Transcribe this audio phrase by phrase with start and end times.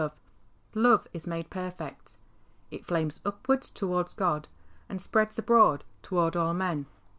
[0.73, 2.17] Love is made perfect.
[2.71, 4.47] It flames upwards towards God,
[4.89, 6.87] and spreads abroad toward all men.